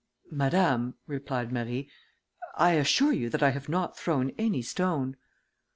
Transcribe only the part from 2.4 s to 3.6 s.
"I assure you that I